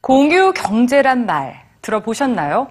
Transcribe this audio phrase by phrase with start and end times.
[0.00, 2.66] 공유 경제란 말 들어보셨나요?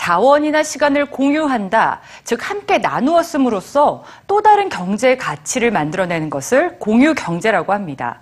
[0.00, 8.20] 자원이나 시간을 공유한다, 즉 함께 나누었음으로써 또 다른 경제 가치를 만들어내는 것을 공유 경제라고 합니다.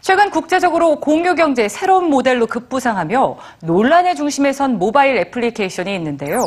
[0.00, 6.44] 최근 국제적으로 공유 경제의 새로운 모델로 급부상하며 논란의 중심에 선 모바일 애플리케이션이 있는데요.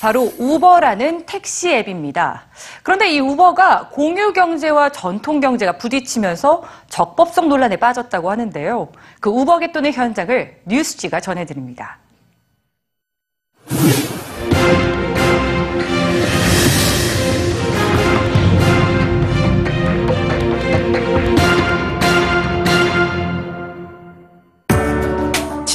[0.00, 2.44] 바로 우버라는 택시 앱입니다.
[2.84, 8.90] 그런데 이 우버가 공유 경제와 전통 경제가 부딪히면서 적법성 논란에 빠졌다고 하는데요.
[9.18, 11.98] 그 우버 개돈의 현장을 뉴스지가 전해드립니다.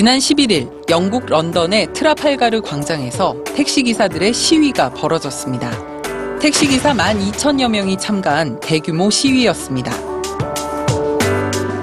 [0.05, 5.71] 지난 11일 영국 런던의 트라팔가르 광장에서 택시기사들의 시위가 벌어졌습니다.
[6.37, 9.91] 택시기사 12,000여 명이 참가한 대규모 시위였습니다.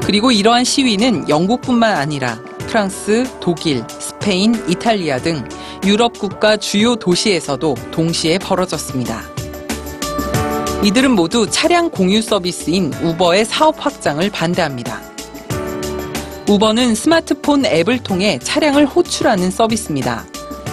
[0.06, 5.42] 그리고 이러한 시위는 영국뿐만 아니라 프랑스, 독일, 스페인, 이탈리아 등
[5.84, 9.20] 유럽 국가 주요 도시에서도 동시에 벌어졌습니다.
[10.84, 15.11] 이들은 모두 차량 공유 서비스인 우버의 사업 확장을 반대합니다.
[16.52, 20.26] 우버는 스마트폰 앱을 통해 차량을 호출하는 서비스입니다.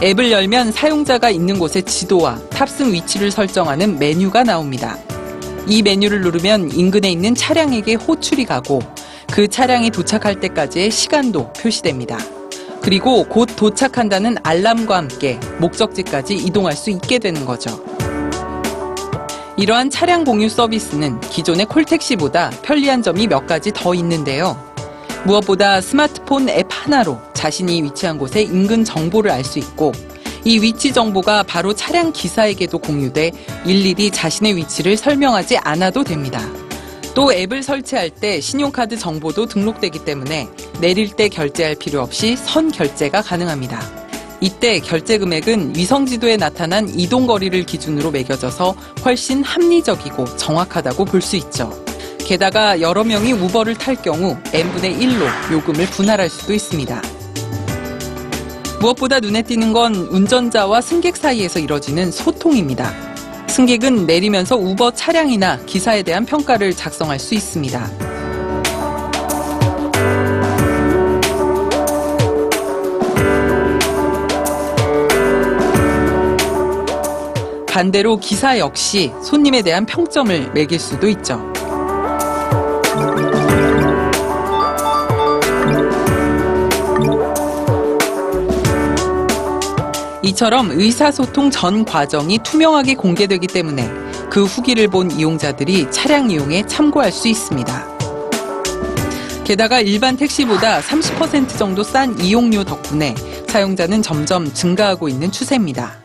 [0.03, 4.97] 앱을 열면 사용자가 있는 곳의 지도와 탑승 위치를 설정하는 메뉴가 나옵니다.
[5.67, 8.81] 이 메뉴를 누르면 인근에 있는 차량에게 호출이 가고
[9.31, 12.17] 그 차량이 도착할 때까지의 시간도 표시됩니다.
[12.81, 17.81] 그리고 곧 도착한다는 알람과 함께 목적지까지 이동할 수 있게 되는 거죠.
[19.55, 24.68] 이러한 차량 공유 서비스는 기존의 콜택시보다 편리한 점이 몇 가지 더 있는데요.
[25.25, 29.91] 무엇보다 스마트폰 앱 하나로 자신이 위치한 곳의 인근 정보를 알 수 있고
[30.45, 33.31] 이 위치 정보가 바로 차량 기사에게도 공유돼
[33.65, 36.41] 일일이 자신의 위치를 설명하지 않아도 됩니다.
[37.13, 40.47] 또 앱을 설치할 때 신용카드 정보도 등록되기 때문에
[40.79, 43.81] 내릴 때 결제할 필요 없이 선 결제가 가능합니다.
[44.41, 51.35] 이때 결제 금액은 위성 지도에 나타난 이동 거리를 기준으로 매겨져서 훨씬 합리적이고 정확하다고 볼 수
[51.35, 51.69] 있죠.
[52.29, 57.01] 게다가 여러 명이 우버를 탈 경우 n분의 1로 요금을 분할할 수도 있습니다.
[58.79, 62.93] 무엇보다 눈에 띄는 건 운전자와 승객 사이에서 이뤄지는 소통입니다.
[63.47, 67.89] 승객은 내리면서 우버 차량이나 기사에 대한 평가를 작성할 수 있습니다.
[77.65, 81.51] 반대로 기사 역시 손님에 대한 평점을 매길 수도 있죠.
[90.29, 93.89] 이처럼 의사소통 전 과정이 투명하게 공개되기 때문에
[94.29, 97.97] 그 후기를 본 이용자들이 차량 이용에 참고할 수 있습니다.
[99.43, 103.15] 게다가 일반 택시보다 30% 정도 싼 이용료 덕분에
[103.47, 105.99] 사용자는 점점 증가하고 있는 추세입니다.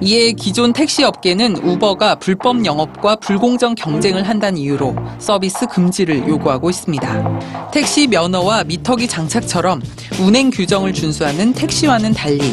[0.00, 7.70] 이에 기존 택시 업계는 우버가 불법 영업과 불공정 경쟁을 한다는 이유로 서비스 금지를 요구하고 있습니다.
[7.72, 9.82] 택시 면허와 미터기 장착처럼
[10.20, 12.52] 운행 규정을 준수하는 택시와는 달리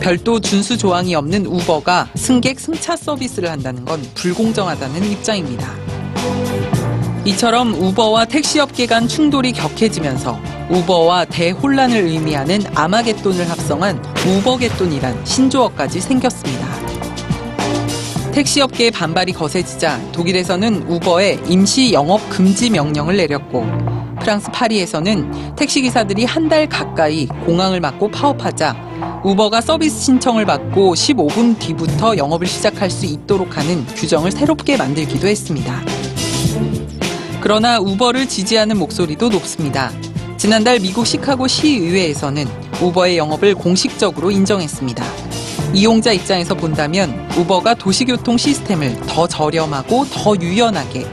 [0.00, 5.72] 별도 준수 조항이 없는 우버가 승객 승차 서비스를 한다는 건 불공정하다는 입장입니다.
[7.24, 16.64] 이처럼 우버와 택시업계 간 충돌이 격해지면서 우버와 대혼란을 의미하는 아마겟돈을 합성한 우버겟돈이란 신조어까지 생겼습니다.
[18.32, 23.64] 택시업계의 반발이 거세지자 독일에서는 우버에 임시 영업 금지 명령을 내렸고
[24.20, 28.74] 프랑스 파리에서는 택시기사들이 한 달 가까이 공항을 막고 파업하자
[29.24, 35.80] 우버가 서비스 신청을 받고 15분 뒤부터 영업을 시작할 수 있도록 하는 규정을 새롭게 만들기도 했습니다.
[37.40, 39.90] 그러나 우버를 지지하는 목소리도 높습니다.
[40.36, 42.46] 지난달 미국 시카고 시의회에서는
[42.82, 45.02] 우버의 영업을 공식적으로 인정했습니다.
[45.72, 51.06] 이용자 입장에서 본다면 우버가 도시교통 시스템을 더 저렴하고 더 유연하게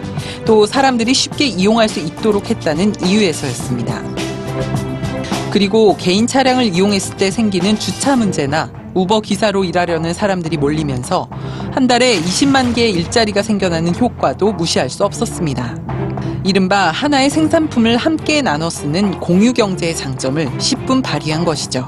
[0.46, 4.91] 또 사람들이 쉽게 이용할 수 있도록 했다는 이유에서였습니다.
[5.51, 11.27] 그리고 개인 차량을 이용했을 때 생기는 주차 문제나 우버 기사로 일하려는 사람들이 몰리면서
[11.74, 15.75] 한 달에 20만 개의 일자리가 생겨나는 효과도 무시할 수 없었습니다.
[16.45, 21.86] 이른바 하나의 생산품을 함께 나눠 쓰는 공유 경제의 장점을 10분 발휘한 것이죠.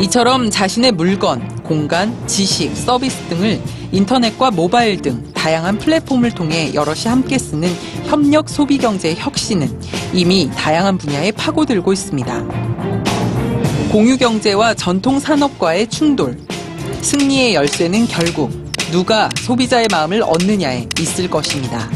[0.00, 3.60] 이처럼 자신의 물건, 공간, 지식, 서비스 등을
[3.92, 7.68] 인터넷과 모바일 등 다양한 플랫폼을 통해 여럿이 함께 쓰는
[8.04, 9.80] 협력 소비 경제의 혁 신은
[10.12, 12.44] 이미 다양한 분야에 파고들고 있습니다.
[13.92, 16.36] 공유 경제와 전통 산업과의 충돌.
[17.00, 18.50] 승리의 열쇠는 결국
[18.90, 21.88] 누가 소비자의 마음을 얻느냐에 있을 것입니다.